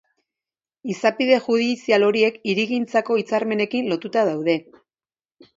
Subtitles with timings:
[0.93, 4.61] Izapide judizial horiek hirigintzako hitzarmenekin lotuta daude.